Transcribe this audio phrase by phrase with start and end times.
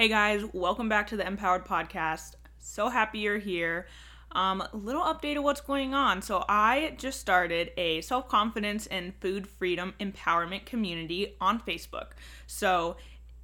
[0.00, 2.36] Hey guys, welcome back to the Empowered Podcast.
[2.58, 3.86] So happy you're here.
[4.32, 6.22] Um, a little update of what's going on.
[6.22, 12.12] So I just started a self confidence and food freedom empowerment community on Facebook.
[12.46, 12.96] So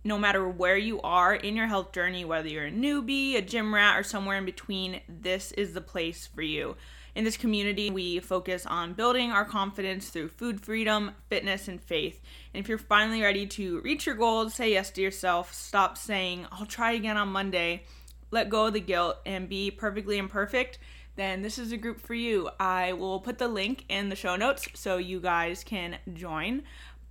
[0.03, 3.75] no matter where you are in your health journey, whether you're a newbie, a gym
[3.75, 6.75] rat, or somewhere in between, this is the place for you.
[7.17, 12.21] In this community, we focus on building our confidence through food freedom, fitness, and faith.
[12.53, 16.45] And if you're finally ready to reach your goals, say yes to yourself, stop saying,
[16.53, 17.85] I'll try again on Monday,
[18.31, 20.79] let go of the guilt, and be perfectly imperfect,
[21.15, 22.51] then this is a group for you.
[22.61, 26.65] I will put the link in the show notes so you guys can join.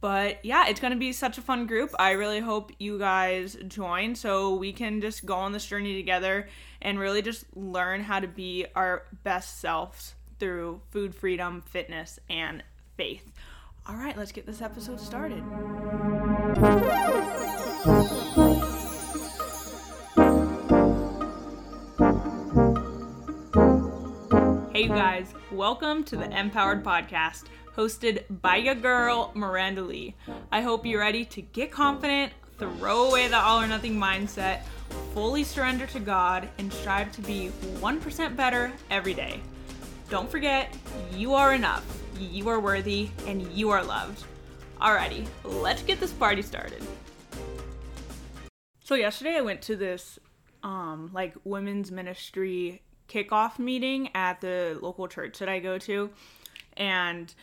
[0.06, 1.90] But yeah, it's gonna be such a fun group.
[1.98, 6.48] I really hope you guys join so we can just go on this journey together
[6.80, 12.62] and really just learn how to be our best selves through food freedom, fitness, and
[12.96, 13.32] faith.
[13.90, 15.42] All right, let's get this episode started.
[24.72, 27.46] Hey, you guys, welcome to the Empowered Podcast
[27.76, 30.16] hosted by your girl, Miranda Lee.
[30.52, 34.62] I hope you're ready to get confident, throw away the all or nothing mindset,
[35.14, 39.42] fully surrender to God, and strive to be 1% better every day.
[40.10, 40.74] Don't forget,
[41.12, 41.84] you are enough,
[42.20, 44.24] you are worthy, and you are loved.
[44.80, 46.84] Alrighty, let's get this party started.
[48.84, 50.20] So yesterday I went to this
[50.64, 56.10] um like women's ministry kickoff meeting at the local church that I go to
[56.78, 57.34] and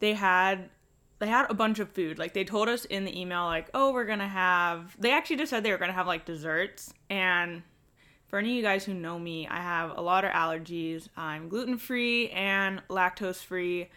[0.00, 0.70] they had
[1.18, 2.18] they had a bunch of food.
[2.18, 4.96] Like they told us in the email, like, oh, we're gonna have.
[4.98, 6.92] They actually just said they were gonna have like desserts.
[7.10, 7.62] And
[8.28, 11.08] for any of you guys who know me, I have a lot of allergies.
[11.16, 13.88] I'm gluten free and lactose free,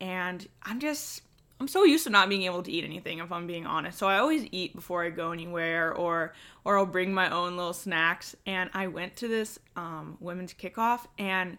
[0.00, 1.22] and I'm just
[1.58, 3.98] I'm so used to not being able to eat anything if I'm being honest.
[3.98, 7.72] So I always eat before I go anywhere or or I'll bring my own little
[7.72, 8.36] snacks.
[8.46, 11.58] And I went to this um, women's kickoff and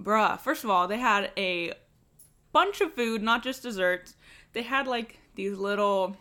[0.00, 1.74] bruh, first of all, they had a
[2.54, 4.14] bunch of food, not just desserts.
[4.54, 6.16] They had like these little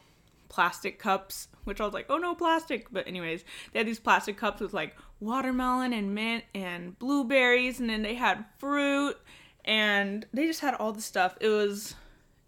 [0.49, 2.87] plastic cups, which I was like, oh no, plastic.
[2.91, 7.89] But, anyways, they had these plastic cups with like watermelon and mint and blueberries, and
[7.89, 9.15] then they had fruit,
[9.63, 11.37] and they just had all the stuff.
[11.39, 11.95] It was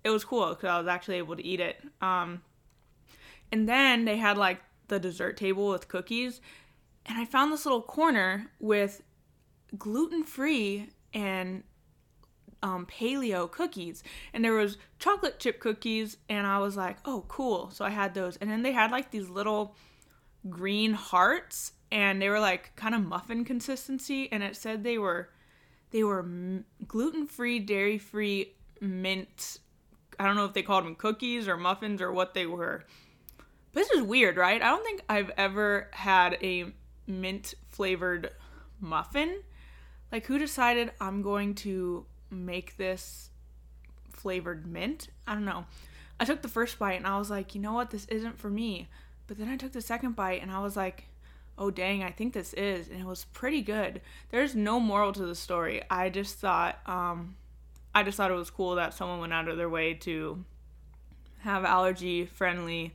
[0.03, 1.78] it was cool because I was actually able to eat it.
[2.02, 2.41] Um,
[3.52, 6.41] and then they had like the dessert table with cookies,
[7.06, 9.03] and I found this little corner with
[9.78, 11.63] gluten free and
[12.66, 14.03] um, paleo cookies.
[14.34, 17.70] And there was chocolate chip cookies and i was like oh cool.
[17.72, 18.38] So i had those.
[18.38, 19.76] And then they had like these little
[20.50, 25.30] green hearts and they were like kind of muffin consistency and it said they were
[25.92, 29.59] they were m- gluten-free dairy-free mint
[30.20, 32.84] i don't know if they called them cookies or muffins or what they were.
[33.74, 34.62] This is weird right?
[34.62, 36.74] I don't think i've ever had a
[37.06, 38.32] mint flavored
[38.80, 39.42] muffin.
[40.12, 43.29] Like who decided i'm going to make this
[44.12, 45.09] flavored mint.
[45.28, 45.66] I don't know.
[46.19, 48.50] I took the first bite and I was like, you know what, this isn't for
[48.50, 48.88] me.
[49.28, 51.06] But then I took the second bite and I was like,
[51.57, 52.88] oh dang, I think this is.
[52.88, 54.01] And it was pretty good.
[54.29, 55.81] There's no moral to the story.
[55.90, 57.35] I just thought, um,
[57.94, 60.44] I just thought it was cool that someone went out of their way to
[61.40, 62.94] have allergy friendly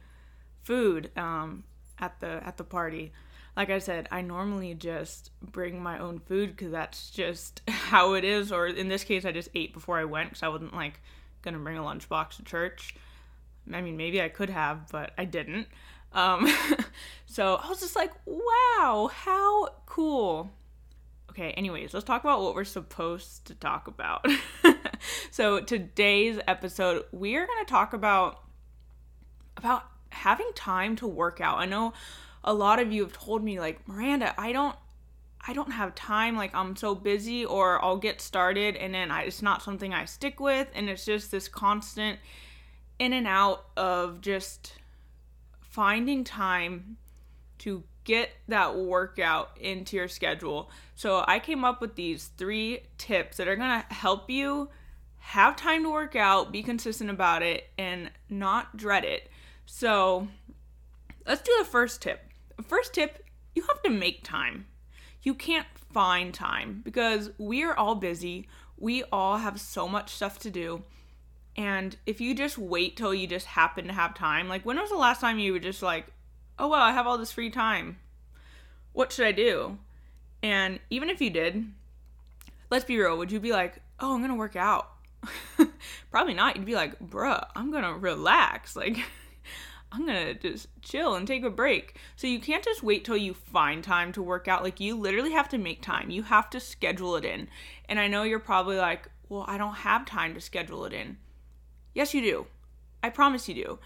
[0.62, 1.64] food um,
[1.98, 3.12] at the at the party
[3.56, 8.25] like I said, I normally just bring my own food because that's just how it
[8.25, 8.53] is.
[8.53, 11.00] Or in this case, I just ate before I went because I wasn't like
[11.43, 12.94] gonna bring a lunchbox to church.
[13.72, 15.69] I mean, maybe I could have, but I didn't.
[16.12, 16.53] Um,
[17.27, 20.50] so I was just like, wow, how cool.
[21.31, 24.27] Okay, anyways, let's talk about what we're supposed to talk about.
[25.31, 28.43] so today's episode, we are going to talk about
[29.56, 31.59] about having time to work out.
[31.59, 31.93] I know
[32.42, 34.76] a lot of you have told me like Miranda, I don't
[35.46, 39.22] I don't have time like I'm so busy or I'll get started and then I,
[39.22, 42.18] it's not something I stick with and it's just this constant
[42.98, 44.74] in and out of just
[45.62, 46.98] finding time
[47.58, 50.70] to get that workout into your schedule.
[50.94, 54.69] So I came up with these 3 tips that are going to help you
[55.19, 59.31] have time to work out, be consistent about it and not dread it.
[59.64, 60.28] So
[61.26, 62.30] let's do the first tip
[62.62, 63.24] first tip
[63.54, 64.66] you have to make time.
[65.22, 68.48] You can't find time because we are all busy.
[68.76, 70.84] We all have so much stuff to do.
[71.56, 74.90] And if you just wait till you just happen to have time, like when was
[74.90, 76.06] the last time you were just like,
[76.58, 77.98] oh, well, I have all this free time.
[78.92, 79.78] What should I do?
[80.42, 81.64] And even if you did,
[82.70, 84.90] let's be real, would you be like, oh, I'm going to work out?
[86.10, 86.56] Probably not.
[86.56, 88.76] You'd be like, bruh, I'm going to relax.
[88.80, 88.98] Like,
[89.92, 91.96] I'm gonna just chill and take a break.
[92.16, 94.62] So you can't just wait till you find time to work out.
[94.62, 96.10] Like you literally have to make time.
[96.10, 97.48] You have to schedule it in.
[97.88, 101.16] And I know you're probably like, well, I don't have time to schedule it in.
[101.94, 102.46] Yes, you do.
[103.02, 103.78] I promise you do.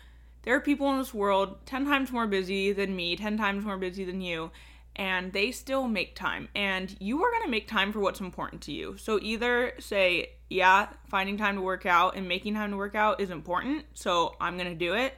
[0.43, 3.79] There are people in this world 10 times more busy than me, 10 times more
[3.79, 4.51] busy than you,
[4.95, 6.49] and they still make time.
[6.55, 8.97] And you are going to make time for what's important to you.
[8.99, 13.21] So either say, yeah, finding time to work out and making time to work out
[13.21, 15.15] is important, so I'm going to do it,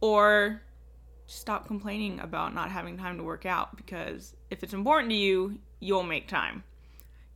[0.00, 0.62] or
[1.26, 5.58] stop complaining about not having time to work out because if it's important to you,
[5.80, 6.64] you'll make time.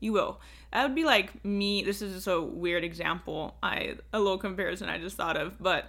[0.00, 0.40] You will.
[0.72, 1.82] That would be like me.
[1.82, 3.54] This is just a weird example.
[3.62, 5.88] I a little comparison I just thought of, but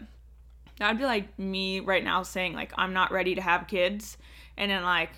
[0.78, 4.18] that'd be like me right now saying like I'm not ready to have kids,
[4.58, 5.12] and then like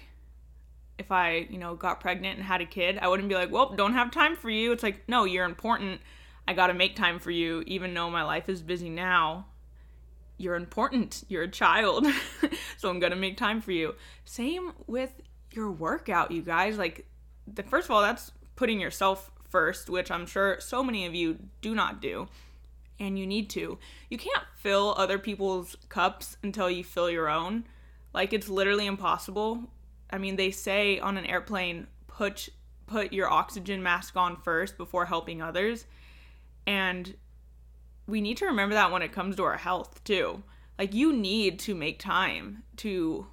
[0.97, 3.73] if I you know got pregnant and had a kid, I wouldn't be like, well,
[3.75, 4.71] don't have time for you.
[4.71, 5.99] It's like no, you're important.
[6.47, 9.47] I got to make time for you, even though my life is busy now.
[10.37, 11.23] You're important.
[11.27, 12.05] You're a child,
[12.77, 13.95] so I'm gonna make time for you.
[14.25, 15.13] Same with
[15.51, 16.77] your workout, you guys.
[16.77, 17.05] Like,
[17.47, 21.39] the first of all, that's putting yourself first, which I'm sure so many of you
[21.61, 22.27] do not do.
[22.99, 23.77] And you need to.
[24.09, 27.65] You can't fill other people's cups until you fill your own.
[28.13, 29.63] Like it's literally impossible.
[30.09, 32.49] I mean, they say on an airplane, put
[32.87, 35.85] put your oxygen mask on first before helping others.
[36.67, 37.15] And
[38.07, 40.43] we need to remember that when it comes to our health too.
[40.77, 43.27] Like you need to make time to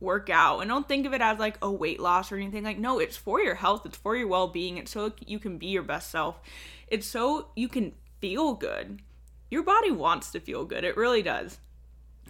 [0.00, 2.64] work out and don't think of it as like a weight loss or anything.
[2.64, 3.86] Like no it's for your health.
[3.86, 4.78] It's for your well-being.
[4.78, 6.40] It's so you can be your best self.
[6.88, 9.00] It's so you can feel good.
[9.50, 10.84] Your body wants to feel good.
[10.84, 11.58] It really does.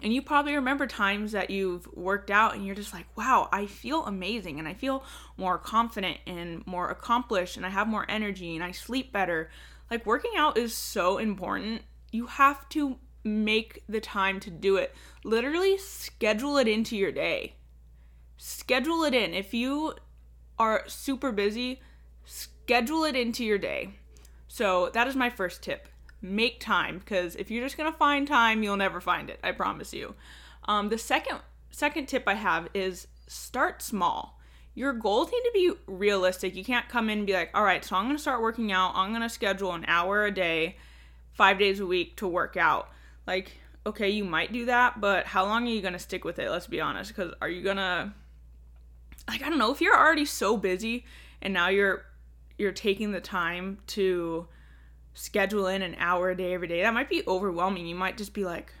[0.01, 3.65] And you probably remember times that you've worked out and you're just like wow i
[3.65, 5.03] feel amazing and i feel
[5.37, 9.49] more confident and more accomplished and i have more energy and i sleep better
[9.89, 11.81] like working out is so important
[12.11, 14.93] you have to make the time to do it
[15.23, 17.55] literally schedule it into your day
[18.43, 19.33] schedule it in.
[19.33, 19.93] If you
[20.59, 21.81] are super busy,
[22.25, 23.91] schedule it into your day.
[24.49, 25.87] So that is my first tip.
[26.21, 29.39] Make time because if you're just gonna find time, you'll never find it.
[29.43, 30.15] I promise you.
[30.65, 31.39] Um, the second
[31.71, 34.39] second tip I have is start small.
[34.75, 36.55] Your goals need to be realistic.
[36.55, 38.93] You can't come in and be like, all right, so I'm gonna start working out.
[38.95, 40.77] I'm gonna schedule an hour a day,
[41.33, 42.89] five days a week to work out.
[43.27, 43.51] Like,
[43.85, 46.49] okay, you might do that, but how long are you gonna stick with it?
[46.49, 47.15] Let's be honest.
[47.15, 48.13] Because are you gonna
[49.27, 51.05] like I don't know if you're already so busy
[51.41, 52.05] and now you're
[52.57, 54.47] you're taking the time to
[55.13, 58.33] schedule in an hour a day every day that might be overwhelming you might just
[58.33, 58.73] be like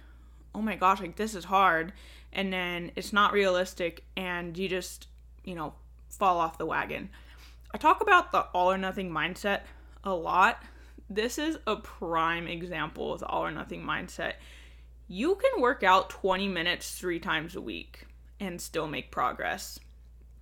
[0.55, 1.93] oh my gosh like this is hard
[2.31, 5.07] and then it's not realistic and you just
[5.43, 5.73] you know
[6.17, 7.09] fall off the wagon
[7.73, 9.61] i talk about the all or nothing mindset
[10.03, 10.63] a lot
[11.09, 14.33] this is a prime example of the all or nothing mindset
[15.07, 18.05] you can work out 20 minutes three times a week
[18.39, 19.79] and still make progress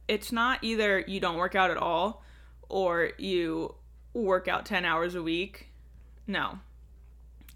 [0.07, 2.23] it's not either you don't work out at all
[2.67, 3.75] or you
[4.13, 5.69] work out 10 hours a week.
[6.27, 6.59] No.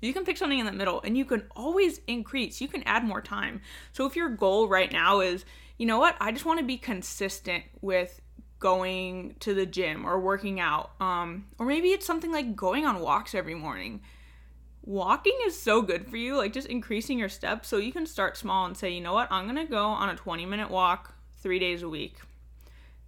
[0.02, 2.62] You can pick something in the middle and you can always increase.
[2.62, 3.62] You can add more time.
[3.92, 5.46] So if your goal right now is,
[5.78, 8.22] you know what, I just want to be consistent with
[8.60, 10.92] going to the gym or working out.
[11.00, 14.02] Um or maybe it's something like going on walks every morning.
[14.84, 18.38] Walking is so good for you, like just increasing your steps so you can start
[18.38, 19.32] small and say, "You know what?
[19.32, 22.18] I'm going to go on a 20-minute walk 3 days a week."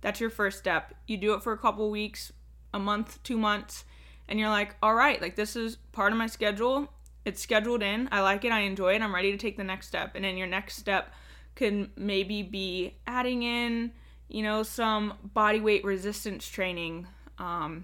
[0.02, 0.94] That's your first step.
[1.06, 2.32] You do it for a couple weeks,
[2.74, 3.86] a month, two months,
[4.28, 6.92] and you're like, all right, like this is part of my schedule.
[7.26, 8.08] It's scheduled in.
[8.12, 8.52] I like it.
[8.52, 9.02] I enjoy it.
[9.02, 10.14] I'm ready to take the next step.
[10.16, 11.14] And then your next step
[11.58, 13.92] can maybe be adding in,
[14.30, 17.08] you know, some body weight resistance training
[17.40, 17.84] um,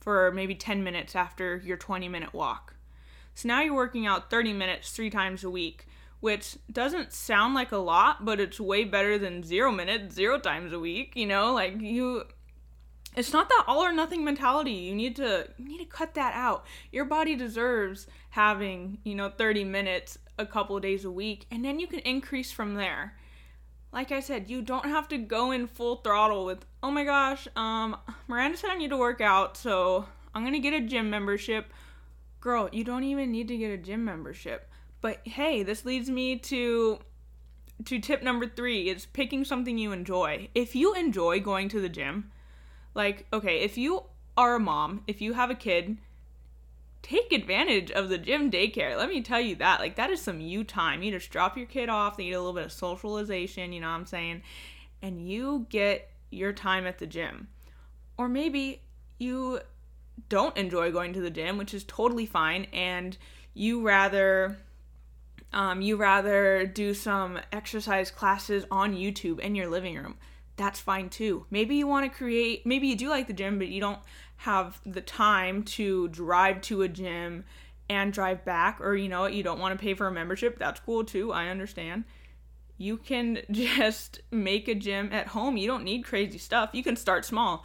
[0.00, 2.76] for maybe 10 minutes after your 20 minute walk.
[3.34, 5.88] So now you're working out 30 minutes three times a week
[6.24, 10.72] which doesn't sound like a lot, but it's way better than zero minutes, zero times
[10.72, 11.12] a week.
[11.14, 12.24] You know, like you,
[13.14, 14.72] it's not that all or nothing mentality.
[14.72, 16.64] You need to you need to cut that out.
[16.90, 21.78] Your body deserves having you know 30 minutes a couple days a week, and then
[21.78, 23.16] you can increase from there.
[23.92, 27.46] Like I said, you don't have to go in full throttle with, oh my gosh,
[27.54, 31.72] um, Miranda said I need to work out, so I'm gonna get a gym membership.
[32.40, 34.68] Girl, you don't even need to get a gym membership
[35.04, 36.98] but hey, this leads me to
[37.84, 40.48] to tip number 3 is picking something you enjoy.
[40.54, 42.30] If you enjoy going to the gym,
[42.94, 45.98] like okay, if you are a mom, if you have a kid,
[47.04, 48.96] take advantage of the gym daycare.
[48.96, 49.78] Let me tell you that.
[49.78, 51.04] Like that is some you time.
[51.04, 53.86] You just drop your kid off, they need a little bit of socialization, you know
[53.86, 54.42] what I'm saying?
[55.00, 57.46] And you get your time at the gym.
[58.18, 58.82] Or maybe
[59.18, 59.60] you
[60.28, 63.16] don't enjoy going to the gym, which is totally fine, and
[63.52, 64.58] you rather
[65.52, 70.16] Um, you rather do some exercise classes on YouTube in your living room.
[70.56, 71.46] That's fine too.
[71.48, 74.00] Maybe you want to create, maybe you do like the gym, but you don't
[74.44, 77.44] have the time to drive to a gym
[77.88, 80.58] and drive back, or you know what, you don't want to pay for a membership.
[80.58, 81.32] That's cool too.
[81.32, 82.04] I understand.
[82.76, 85.56] You can just make a gym at home.
[85.56, 86.70] You don't need crazy stuff.
[86.74, 87.64] You can start small.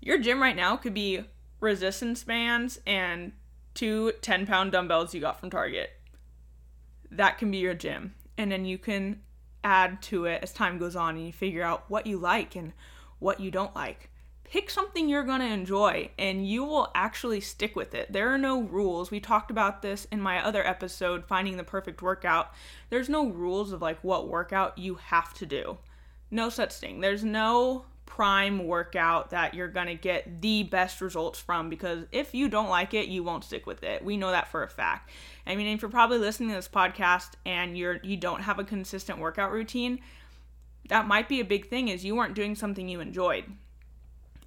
[0.00, 1.24] Your gym right now could be
[1.60, 3.32] resistance bands and
[3.72, 5.90] two 10 pound dumbbells you got from Target.
[7.10, 8.14] That can be your gym.
[8.36, 9.22] And then you can
[9.64, 12.74] add to it as time goes on and you figure out what you like and
[13.18, 14.10] what you don't like.
[14.50, 18.10] Pick something you're going to enjoy and you will actually stick with it.
[18.10, 19.10] There are no rules.
[19.10, 22.54] We talked about this in my other episode, Finding the Perfect Workout.
[22.88, 25.76] There's no rules of like what workout you have to do.
[26.30, 27.00] No such thing.
[27.00, 32.34] There's no prime workout that you're going to get the best results from because if
[32.34, 34.02] you don't like it, you won't stick with it.
[34.02, 35.10] We know that for a fact.
[35.46, 38.64] I mean, if you're probably listening to this podcast and you're you don't have a
[38.64, 40.00] consistent workout routine,
[40.88, 43.44] that might be a big thing is you weren't doing something you enjoyed.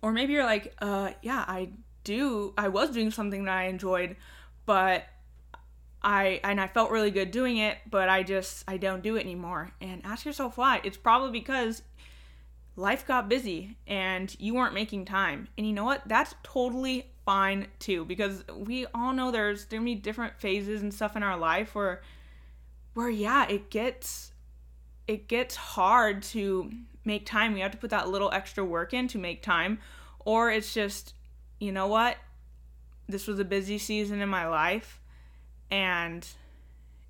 [0.02, 1.70] Or maybe you're like, uh yeah, I
[2.04, 4.16] do I was doing something that I enjoyed,
[4.66, 5.06] but
[6.04, 9.22] I and I felt really good doing it, but I just I don't do it
[9.22, 9.72] anymore.
[9.82, 10.82] And ask yourself why.
[10.84, 11.84] It's probably because
[12.76, 15.48] life got busy and you weren't making time.
[15.58, 16.02] And you know what?
[16.08, 21.16] That's totally fine too because we all know there's there be different phases and stuff
[21.16, 22.02] in our life where
[22.94, 24.32] where yeah, it gets
[25.08, 26.72] it gets hard to
[27.04, 27.54] make time.
[27.54, 29.80] We have to put that little extra work in to make time
[30.20, 31.14] or it's just
[31.60, 32.18] you know what?
[33.08, 35.00] This was a busy season in my life
[35.70, 36.28] and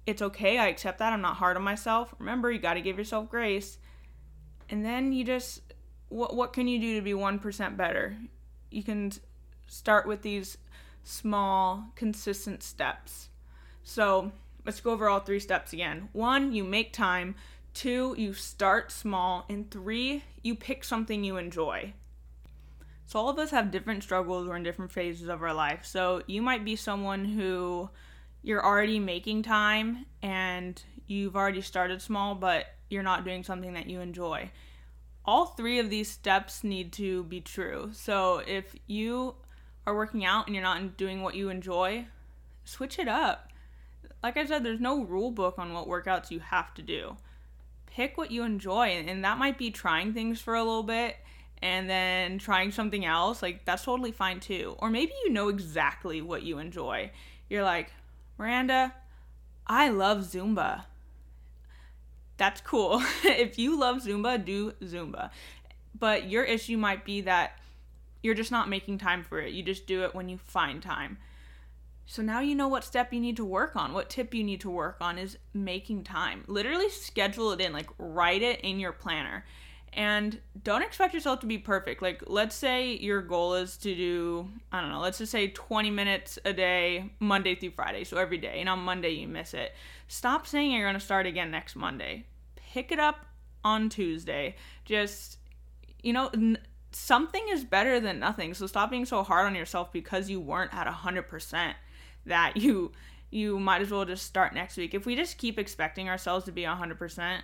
[0.06, 0.58] it's okay.
[0.58, 1.14] I accept that.
[1.14, 2.14] I'm not hard on myself.
[2.20, 3.78] Remember, you got to give yourself grace
[4.72, 5.62] and then you just
[6.10, 8.18] what what can you do to be 1% better
[8.72, 9.12] you can
[9.68, 10.58] start with these
[11.04, 13.30] small consistent steps
[13.84, 14.32] so
[14.66, 17.36] let's go over all three steps again one you make time
[17.74, 21.94] two you start small and three you pick something you enjoy
[23.06, 26.22] so all of us have different struggles or in different phases of our life so
[26.28, 27.90] you might be someone who
[28.44, 33.90] you're already making time and you've already started small but you're not doing something that
[33.90, 34.52] you enjoy.
[35.24, 37.90] All three of these steps need to be true.
[37.94, 39.36] So if you
[39.88, 42.08] are working out and you're not doing what you enjoy,
[42.66, 43.50] switch it up.
[44.22, 47.16] Like I said, there's no rule book on what workouts you have to do.
[47.92, 51.18] Pick what you enjoy, and that might be trying things for a little bit
[51.62, 53.42] and then trying something else.
[53.42, 54.76] Like, that's totally fine too.
[54.80, 57.12] Or maybe you know exactly what you enjoy.
[57.50, 57.92] You're like,
[58.38, 58.94] Miranda,
[59.68, 60.86] I love Zumba
[62.42, 63.04] that's cool.
[63.24, 65.30] if you love Zumba, do Zumba.
[65.98, 67.60] But your issue might be that
[68.24, 69.54] you're just not making time for it.
[69.54, 71.20] You just do it when you find time.
[72.06, 73.94] So now you know what step you need to work on.
[73.94, 76.44] What tip you need to work on is making time.
[76.48, 79.46] Literally schedule it in, like write it in your planner.
[79.94, 82.02] And don't expect yourself to be perfect.
[82.02, 85.90] Like, let's say your goal is to do, I don't know, let's just say 20
[85.90, 88.06] minutes a day, Monday through Friday.
[88.06, 88.62] So every day.
[88.62, 89.74] And on Monday, you miss it.
[90.08, 92.26] Stop saying you're going to start again next Monday
[92.72, 93.26] pick it up
[93.64, 94.56] on Tuesday.
[94.86, 95.38] Just,
[96.02, 96.58] you know, n-
[96.92, 98.54] something is better than nothing.
[98.54, 101.74] So stop being so hard on yourself because you weren't at 100%
[102.26, 102.92] that you
[103.32, 104.94] you might as well just start next week.
[104.94, 107.42] If we just keep expecting ourselves to be 100%,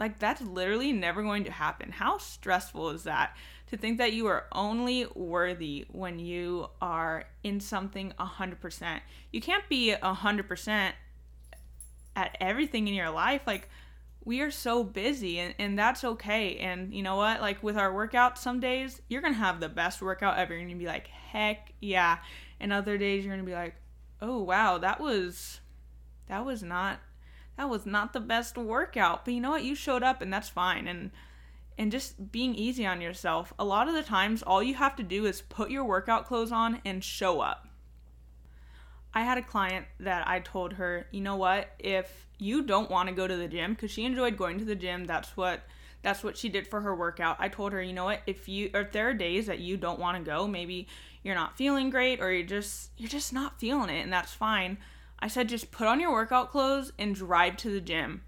[0.00, 1.92] like that's literally never going to happen.
[1.92, 3.36] How stressful is that
[3.68, 9.00] to think that you are only worthy when you are in something 100%?
[9.30, 10.92] You can't be 100%
[12.16, 13.42] at everything in your life.
[13.46, 13.68] Like
[14.24, 16.56] we are so busy and, and that's okay.
[16.56, 17.40] And you know what?
[17.40, 20.54] Like with our workouts, some days you're gonna have the best workout ever.
[20.54, 22.18] and gonna be like, heck yeah.
[22.60, 23.74] And other days you're gonna be like,
[24.20, 25.60] oh wow, that was
[26.28, 27.00] that was not
[27.56, 29.24] that was not the best workout.
[29.24, 29.64] But you know what?
[29.64, 30.86] You showed up and that's fine.
[30.86, 31.10] And
[31.78, 33.54] and just being easy on yourself.
[33.58, 36.52] A lot of the times all you have to do is put your workout clothes
[36.52, 37.68] on and show up.
[39.14, 43.08] I had a client that I told her, you know what, if you don't want
[43.08, 45.62] to go to the gym, because she enjoyed going to the gym, that's what
[46.02, 47.36] that's what she did for her workout.
[47.38, 49.98] I told her, you know what, if you if there are days that you don't
[49.98, 50.86] want to go, maybe
[51.22, 54.78] you're not feeling great or you're just you're just not feeling it, and that's fine.
[55.18, 58.22] I said just put on your workout clothes and drive to the gym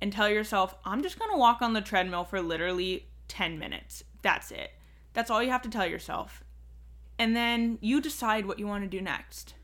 [0.00, 4.04] and tell yourself, I'm just gonna walk on the treadmill for literally 10 minutes.
[4.22, 4.72] That's it.
[5.12, 6.42] That's all you have to tell yourself.
[7.18, 9.54] And then you decide what you want to do next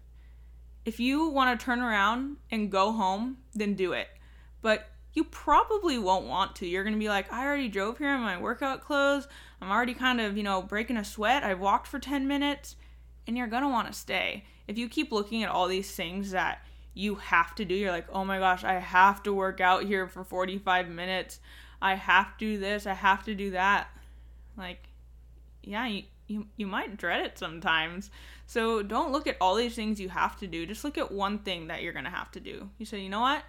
[0.87, 4.09] if you want to turn around and go home, then do it.
[4.62, 6.66] But you probably won't want to.
[6.66, 9.26] You're going to be like, I already drove here in my workout clothes.
[9.60, 11.44] I'm already kind of, you know, breaking a sweat.
[11.44, 12.76] I've walked for 10 minutes.
[13.26, 14.44] And you're going to want to stay.
[14.68, 16.60] If you keep looking at all these things that
[16.96, 17.75] you have to do.
[17.75, 21.40] You're like, oh my gosh, I have to work out here for 45 minutes.
[21.80, 22.86] I have to do this.
[22.86, 23.88] I have to do that.
[24.56, 24.88] Like,
[25.62, 28.10] yeah, you, you, you might dread it sometimes.
[28.46, 30.64] So don't look at all these things you have to do.
[30.64, 32.70] Just look at one thing that you're going to have to do.
[32.78, 33.44] You say, you know what?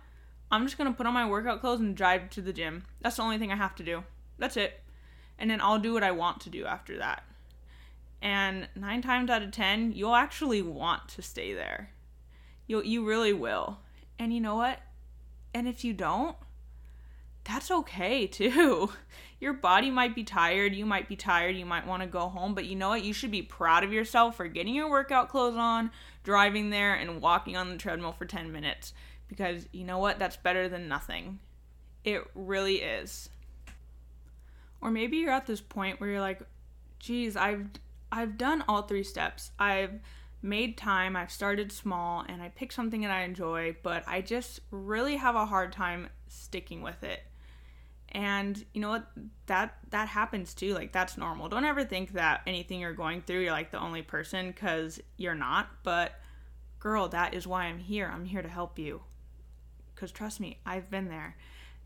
[0.51, 2.83] I'm just going to put on my workout clothes and drive to the gym.
[2.99, 4.03] That's the only thing I have to do.
[4.37, 4.83] That's it.
[5.39, 7.23] And then I'll do what I want to do after that.
[8.21, 11.91] And nine times out of ten, you'll actually want to stay there.
[12.65, 13.79] You you really will.
[14.17, 14.79] And you know what?
[15.53, 16.35] And if you don't,
[17.43, 18.91] that's okay too.
[19.39, 22.55] Your body might be tired, you might be tired, you might want to go home,
[22.55, 23.03] but you know what?
[23.03, 25.91] You should be proud of yourself for getting your workout clothes on,
[26.23, 28.93] driving there, and walking on the treadmill for 10 minutes.
[29.27, 30.17] Because you know what?
[30.17, 31.39] That's better than nothing.
[32.03, 33.29] It really is.
[34.81, 36.41] Or maybe you're at this point where you're like,
[36.99, 37.67] geez, I've
[38.11, 39.51] I've done all three steps.
[39.59, 39.99] I've
[40.41, 44.61] made time, I've started small, and I picked something that I enjoy, but I just
[44.71, 47.21] really have a hard time sticking with it.
[48.09, 49.07] And you know what?
[49.47, 50.73] That that happens too.
[50.73, 51.49] Like that's normal.
[51.49, 55.35] Don't ever think that anything you're going through, you're like the only person cuz you're
[55.35, 56.13] not, but
[56.79, 58.09] girl, that is why I'm here.
[58.13, 59.01] I'm here to help you.
[59.95, 61.35] Cuz trust me, I've been there.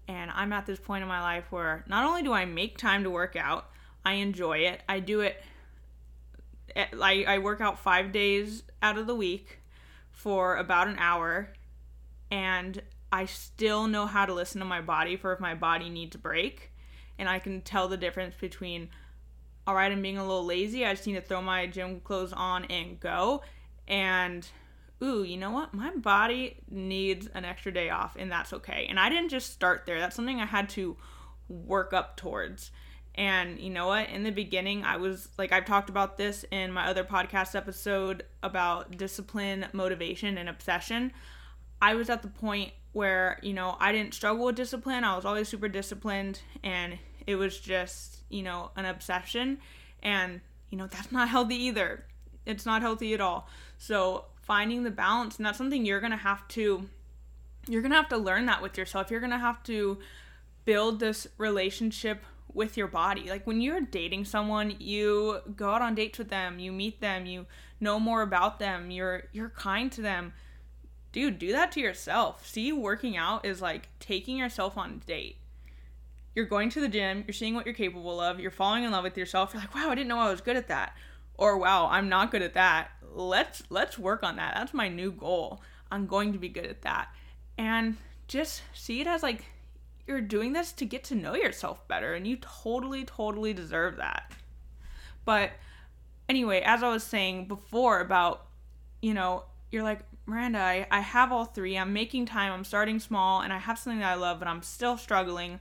[0.08, 3.04] And I'm at this point in my life where not only do I make time
[3.04, 3.70] to work out,
[4.04, 4.82] I enjoy it.
[4.90, 5.42] I do it
[6.76, 9.60] eh, I, I work out five days out of the week
[10.12, 11.54] for about an hour
[12.30, 12.82] and
[13.12, 16.20] I still know how to listen to my body for if my body needs a
[16.20, 16.72] break.
[17.20, 18.90] And I can tell the difference between,
[19.68, 20.86] all right, I'm being a little lazy.
[20.86, 23.44] I just need to throw my gym clothes on and go.
[23.88, 24.48] And,
[25.02, 25.74] ooh, you know what?
[25.74, 28.86] My body needs an extra day off, and that's okay.
[28.90, 30.98] And I didn't just start there, that's something I had to
[31.48, 32.72] work up towards.
[33.16, 34.10] And you know what?
[34.10, 38.24] In the beginning, I was like, I've talked about this in my other podcast episode
[38.42, 41.12] about discipline, motivation, and obsession.
[41.82, 45.04] I was at the point where, you know, I didn't struggle with discipline.
[45.04, 49.58] I was always super disciplined, and it was just, you know, an obsession.
[50.02, 52.06] And, you know, that's not healthy either.
[52.46, 53.48] It's not healthy at all.
[53.78, 56.90] So, finding the balance, and that's something you're going to have to.
[57.68, 59.12] You're going to have to learn that with yourself.
[59.12, 60.00] You're going to have to
[60.66, 62.24] build this relationship
[62.54, 63.30] with your body.
[63.30, 67.26] Like when you're dating someone, you go out on dates with them, you meet them,
[67.26, 67.46] you
[67.80, 70.34] know more about them, you're you're kind to them.
[71.12, 72.48] Dude, do that to yourself.
[72.48, 75.38] See, working out is like taking yourself on a date.
[76.36, 79.04] You're going to the gym, you're seeing what you're capable of, you're falling in love
[79.04, 79.54] with yourself.
[79.54, 80.96] You're like, "Wow, I didn't know I was good at that."
[81.38, 84.54] Or, "Wow, I'm not good at that." Let's let's work on that.
[84.56, 85.62] That's my new goal.
[85.92, 87.10] I'm going to be good at that.
[87.58, 89.46] And just see it as like
[90.08, 94.32] you're doing this to get to know yourself better, and you totally, totally deserve that.
[95.26, 95.52] But
[96.28, 98.48] anyway, as I was saying before about,
[99.02, 101.78] you know, you're like, Miranda, I, I have all three.
[101.78, 102.52] I'm making time.
[102.52, 105.60] I'm starting small, and I have something that I love, but I'm still struggling.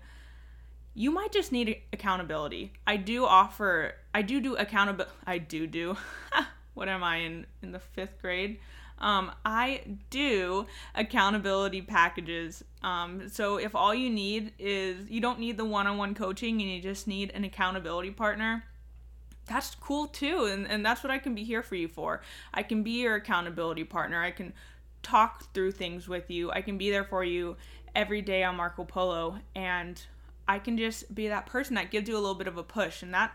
[0.95, 2.73] You might just need accountability.
[2.87, 5.13] I do offer, I do do accountability.
[5.27, 5.97] I do do.
[6.75, 8.59] what am I in in the fifth grade?
[8.99, 12.63] Um, I do accountability packages.
[12.83, 16.83] Um, so if all you need is you don't need the one-on-one coaching and you
[16.83, 18.65] just need an accountability partner,
[19.47, 20.45] that's cool too.
[20.45, 22.21] And, and that's what I can be here for you for.
[22.53, 24.23] I can be your accountability partner.
[24.23, 24.53] I can
[25.03, 26.51] talk through things with you.
[26.51, 27.57] I can be there for you
[27.95, 30.01] every day on Marco Polo and
[30.51, 33.05] I can just be that person that gives you a little bit of a push
[33.05, 33.31] and that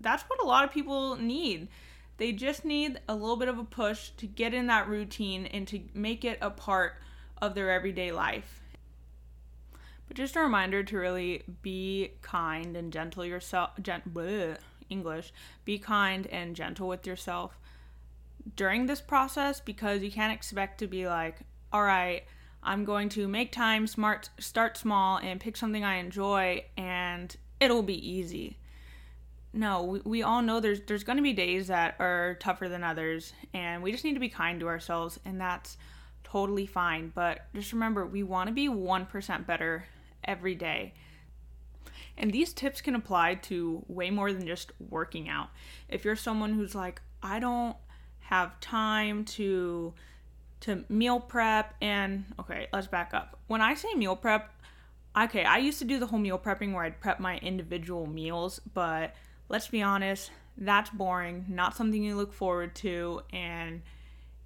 [0.00, 1.68] that's what a lot of people need.
[2.16, 5.68] They just need a little bit of a push to get in that routine and
[5.68, 6.94] to make it a part
[7.40, 8.62] of their everyday life.
[10.08, 13.70] But just a reminder to really be kind and gentle yourself.
[13.80, 14.58] Gen- bleh,
[14.90, 15.32] English.
[15.64, 17.60] Be kind and gentle with yourself
[18.56, 21.36] during this process because you can't expect to be like,
[21.72, 22.24] all right,
[22.66, 27.82] I'm going to make time, smart, start small, and pick something I enjoy, and it'll
[27.82, 28.58] be easy
[29.56, 32.84] no, we, we all know there's there's going to be days that are tougher than
[32.84, 35.78] others, and we just need to be kind to ourselves, and that's
[36.22, 37.10] totally fine.
[37.14, 39.86] But just remember, we want to be 1% better
[40.22, 40.94] every day.
[42.18, 45.48] And these tips can apply to way more than just working out.
[45.88, 47.76] If you're someone who's like, I don't
[48.20, 49.94] have time to
[50.66, 53.38] to meal prep and okay, let's back up.
[53.46, 54.50] When I say meal prep,
[55.16, 58.60] okay, I used to do the whole meal prepping where I'd prep my individual meals,
[58.74, 59.14] but
[59.48, 63.82] let's be honest, that's boring, not something you look forward to, and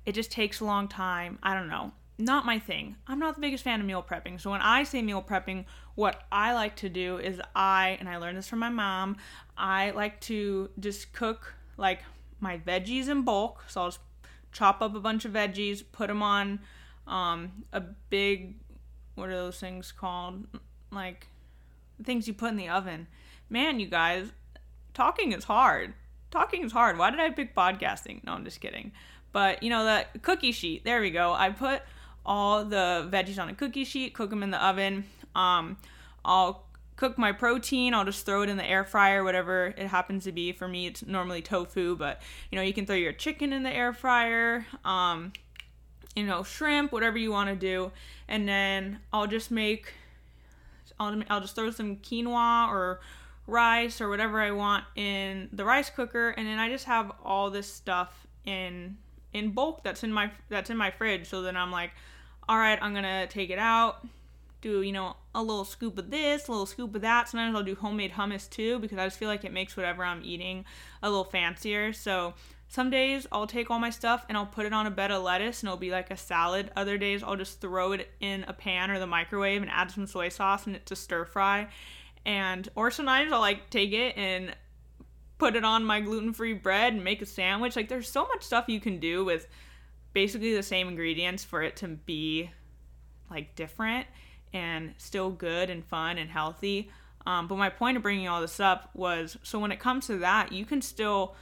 [0.04, 1.38] it just takes a long time.
[1.42, 1.92] I don't know.
[2.18, 2.96] Not my thing.
[3.06, 4.38] I'm not the biggest fan of meal prepping.
[4.38, 8.18] So when I say meal prepping, what I like to do is I, and I
[8.18, 9.16] learned this from my mom,
[9.56, 12.02] I like to just cook like
[12.38, 13.64] my veggies in bulk.
[13.68, 14.00] So I'll just
[14.52, 16.60] chop up a bunch of veggies, put them on
[17.06, 18.54] um, a big,
[19.14, 20.46] what are those things called?
[20.90, 21.26] Like
[22.02, 23.06] things you put in the oven.
[23.48, 24.28] Man, you guys,
[24.94, 25.94] talking is hard.
[26.30, 26.98] Talking is hard.
[26.98, 28.24] Why did I pick podcasting?
[28.24, 28.92] No, I'm just kidding.
[29.32, 30.84] But you know the cookie sheet.
[30.84, 31.32] There we go.
[31.32, 31.82] I put
[32.24, 35.04] all the veggies on a cookie sheet, cook them in the oven.
[35.34, 35.76] Um,
[36.24, 36.64] I'll
[37.00, 37.94] cook my protein.
[37.94, 40.52] I'll just throw it in the air fryer, whatever it happens to be.
[40.52, 43.74] For me, it's normally tofu, but you know you can throw your chicken in the
[43.74, 44.66] air fryer.
[44.84, 45.32] Um,
[46.14, 47.90] you know shrimp, whatever you want to do,
[48.28, 49.94] and then I'll just make.
[51.00, 53.00] I'll, I'll just throw some quinoa or
[53.46, 57.50] rice or whatever I want in the rice cooker, and then I just have all
[57.50, 58.98] this stuff in
[59.32, 61.30] in bulk that's in my that's in my fridge.
[61.30, 61.92] So then I'm like,
[62.46, 64.06] all right, I'm gonna take it out,
[64.60, 67.28] do you know a little scoop of this, a little scoop of that.
[67.28, 70.22] Sometimes I'll do homemade hummus too because I just feel like it makes whatever I'm
[70.24, 70.64] eating
[71.02, 71.92] a little fancier.
[71.92, 72.34] So
[72.68, 75.22] some days I'll take all my stuff and I'll put it on a bed of
[75.22, 76.70] lettuce and it'll be like a salad.
[76.76, 80.06] Other days I'll just throw it in a pan or the microwave and add some
[80.06, 81.68] soy sauce and it's a stir fry.
[82.26, 84.54] And or sometimes I'll like take it and
[85.38, 87.76] put it on my gluten-free bread and make a sandwich.
[87.76, 89.46] Like there's so much stuff you can do with
[90.12, 92.50] basically the same ingredients for it to be
[93.30, 94.06] like different
[94.52, 96.90] and still good and fun and healthy.
[97.26, 100.16] Um, but my point of bringing all this up was so when it comes to
[100.18, 101.34] that, you can still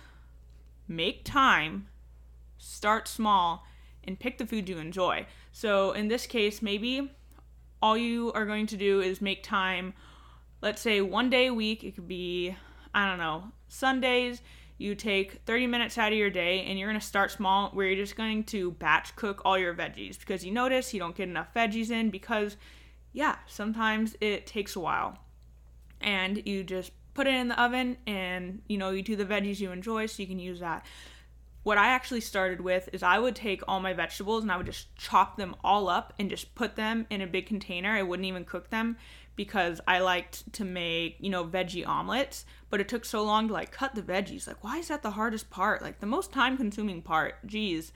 [0.88, 1.88] make time,
[2.58, 3.66] start small,
[4.04, 5.26] and pick the food you enjoy.
[5.52, 7.10] So in this case, maybe
[7.80, 9.94] all you are going to do is make time,
[10.60, 11.84] let's say one day a week.
[11.84, 12.56] It could be,
[12.94, 14.42] I don't know, Sundays,
[14.78, 17.96] you take 30 minutes out of your day and you're to start small where you're
[17.96, 21.52] just going to batch cook all your veggies because you notice you don't get enough
[21.54, 22.56] veggies in because,
[23.18, 25.18] yeah, sometimes it takes a while.
[26.00, 29.58] And you just put it in the oven and, you know, you do the veggies
[29.58, 30.86] you enjoy so you can use that.
[31.64, 34.66] What I actually started with is I would take all my vegetables and I would
[34.66, 37.90] just chop them all up and just put them in a big container.
[37.90, 38.96] I wouldn't even cook them
[39.34, 43.52] because I liked to make, you know, veggie omelets, but it took so long to
[43.52, 44.46] like cut the veggies.
[44.46, 45.82] Like, why is that the hardest part?
[45.82, 47.44] Like, the most time consuming part.
[47.44, 47.92] Geez.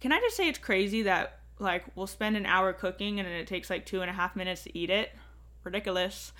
[0.00, 3.34] Can I just say it's crazy that like we'll spend an hour cooking and then
[3.34, 5.10] it takes like two and a half minutes to eat it?
[5.64, 6.32] Ridiculous.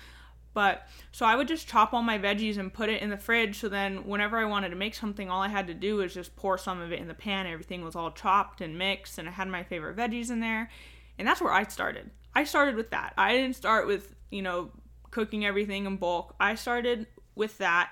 [0.53, 3.59] But so I would just chop all my veggies and put it in the fridge.
[3.59, 6.35] So then, whenever I wanted to make something, all I had to do was just
[6.35, 7.45] pour some of it in the pan.
[7.45, 10.69] Everything was all chopped and mixed, and I had my favorite veggies in there.
[11.17, 12.09] And that's where I started.
[12.33, 13.13] I started with that.
[13.17, 14.71] I didn't start with, you know,
[15.11, 16.35] cooking everything in bulk.
[16.39, 17.91] I started with that.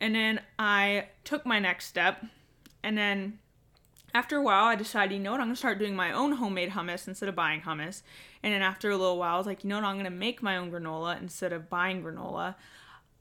[0.00, 2.24] And then I took my next step.
[2.82, 3.38] And then
[4.14, 6.70] after a while, I decided, you know what, I'm to start doing my own homemade
[6.70, 8.02] hummus instead of buying hummus.
[8.42, 10.42] And then after a little while, I was like, you know what, I'm to make
[10.42, 12.54] my own granola instead of buying granola.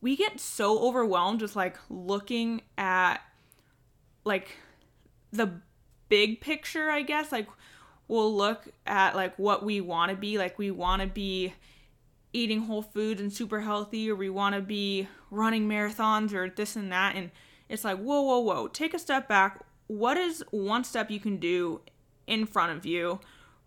[0.02, 3.18] We get so overwhelmed just like looking at
[4.26, 4.58] like
[5.32, 5.62] the
[6.10, 7.32] big picture, I guess.
[7.32, 7.48] Like,
[8.12, 11.54] we'll look at like what we want to be like we want to be
[12.34, 16.76] eating whole foods and super healthy or we want to be running marathons or this
[16.76, 17.32] and that and
[17.70, 21.38] it's like whoa whoa whoa take a step back what is one step you can
[21.38, 21.82] do
[22.28, 23.20] in front of you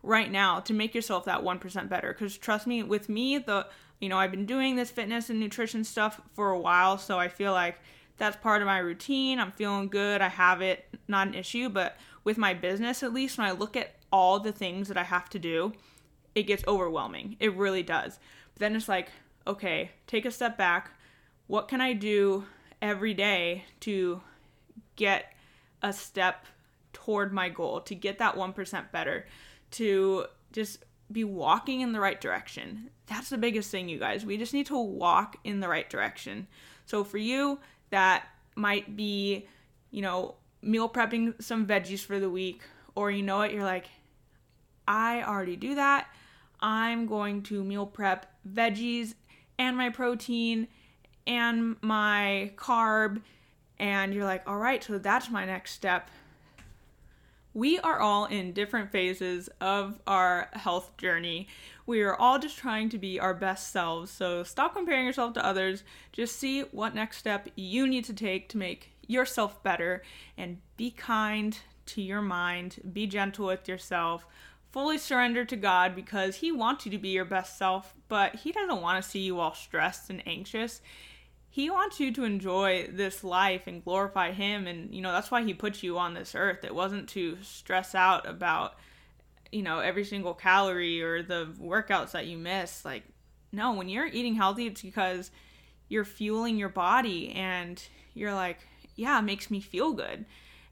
[0.02, 3.66] right now to make yourself that 1% better because trust me with me the
[4.00, 7.28] you know i've been doing this fitness and nutrition stuff for a while so i
[7.28, 7.78] feel like
[8.16, 11.96] that's part of my routine i'm feeling good i have it not an issue but
[12.22, 15.28] with my business at least when i look at all the things that I have
[15.30, 15.72] to do,
[16.36, 17.36] it gets overwhelming.
[17.40, 18.20] It really does.
[18.52, 19.10] But then it's like,
[19.44, 20.92] okay, take a step back.
[21.48, 22.44] What can I do
[22.80, 24.20] every day to
[24.94, 25.33] get
[25.84, 26.46] a step
[26.92, 29.26] toward my goal, to get that 1% better,
[29.72, 32.90] to just be walking in the right direction?
[33.06, 34.24] That's the biggest thing, you guys.
[34.24, 36.46] We just need to walk in the right direction.
[36.86, 37.58] So for you,
[37.90, 39.46] that might be,
[39.90, 42.62] you know, meal prepping some veggies for the week,
[42.94, 43.86] or you know what, you're like,
[44.88, 46.08] I already do that.
[46.60, 49.14] I'm going to meal prep veggies
[49.58, 50.68] and my protein
[51.26, 53.20] and my carb.
[53.78, 56.08] And you're like, all right, so that's my next step.
[57.52, 61.46] We are all in different phases of our health journey.
[61.86, 64.10] We are all just trying to be our best selves.
[64.10, 65.84] So stop comparing yourself to others.
[66.12, 70.02] Just see what next step you need to take to make yourself better
[70.36, 72.80] and be kind to your mind.
[72.92, 74.26] Be gentle with yourself
[74.74, 78.50] fully surrender to God because He wants you to be your best self, but He
[78.50, 80.80] doesn't want to see you all stressed and anxious.
[81.54, 84.66] He wants you to enjoy this life and glorify Him.
[84.66, 86.64] And, you know, that's why He put you on this earth.
[86.64, 88.74] It wasn't to stress out about,
[89.52, 92.84] you know, every single calorie or the workouts that you miss.
[92.84, 93.04] Like,
[93.52, 95.30] no, when you're eating healthy, it's because
[95.88, 97.80] you're fueling your body and
[98.14, 98.58] you're like,
[98.96, 100.24] yeah, it makes me feel good.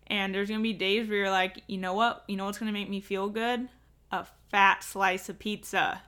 [0.08, 2.24] And there's gonna be days where you're like, you know what?
[2.26, 3.68] You know what's gonna make me feel good?
[4.12, 6.02] a fat slice of pizza.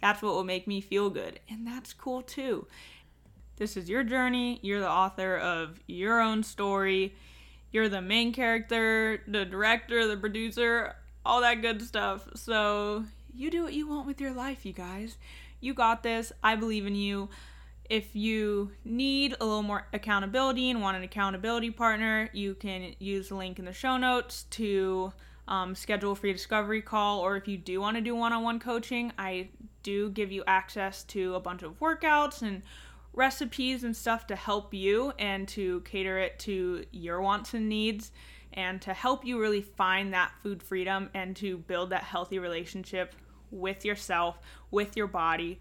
[0.00, 1.40] That's what will make me feel good.
[1.48, 2.66] And that's cool too.
[3.56, 4.58] This is your journey.
[4.62, 7.14] You're the author of your own story.
[7.70, 12.28] You're the main character, the director, the producer, all that good stuff.
[12.34, 15.16] So you do what you want with your life, you guys.
[15.60, 16.32] You got this.
[16.42, 17.28] I believe in you.
[17.88, 23.28] If you need a little more accountability and want an accountability partner, you can use
[23.28, 25.12] the link in the show notes to
[25.46, 27.20] um, schedule a free discovery call.
[27.20, 29.48] Or if you do want to do one on one coaching, I
[29.82, 32.62] do give you access to a bunch of workouts and
[33.12, 38.10] recipes and stuff to help you and to cater it to your wants and needs
[38.54, 43.14] and to help you really find that food freedom and to build that healthy relationship
[43.50, 44.38] with yourself,
[44.70, 45.60] with your body,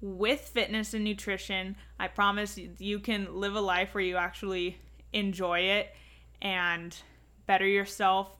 [0.00, 1.76] with fitness and nutrition.
[1.98, 4.78] I promise you can live a life where you actually
[5.12, 5.94] enjoy it
[6.40, 6.96] and
[7.46, 8.30] better yourself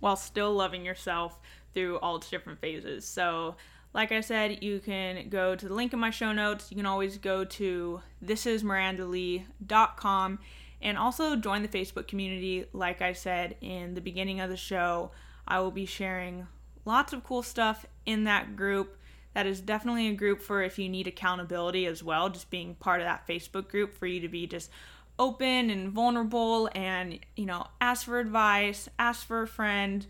[0.00, 1.38] while still loving yourself
[1.72, 3.06] through all its different phases.
[3.06, 3.56] So,
[3.92, 6.70] like I said, you can go to the link in my show notes.
[6.70, 10.38] You can always go to thisismirandalee.com
[10.82, 12.66] and also join the Facebook community.
[12.72, 15.10] Like I said in the beginning of the show,
[15.46, 16.46] I will be sharing
[16.84, 18.96] lots of cool stuff in that group.
[19.34, 23.00] That is definitely a group for if you need accountability as well, just being part
[23.00, 24.70] of that Facebook group for you to be just
[25.18, 30.06] open and vulnerable and, you know, ask for advice, ask for a friend,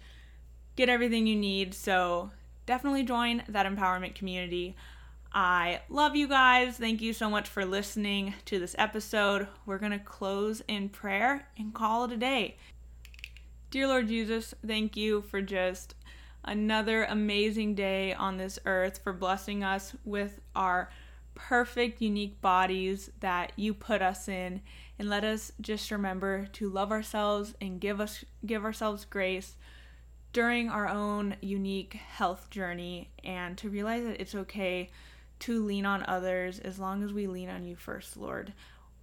[0.77, 1.75] get everything you need.
[1.75, 2.31] So
[2.71, 4.77] definitely join that empowerment community.
[5.33, 6.77] I love you guys.
[6.77, 9.49] Thank you so much for listening to this episode.
[9.67, 12.59] We're going to close in prayer and call it a day.
[13.73, 15.97] Dear Lord Jesus, thank you for just
[16.45, 20.91] another amazing day on this earth, for blessing us with our
[21.35, 24.61] perfect, unique bodies that you put us in.
[24.97, 29.57] And let us just remember to love ourselves and give us give ourselves grace
[30.33, 34.91] during our own unique health journey and to realize that it's okay
[35.41, 38.53] to lean on others as long as we lean on you first, Lord.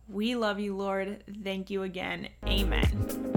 [0.07, 1.23] We love you, Lord.
[1.43, 2.29] Thank you again.
[2.45, 3.33] Amen.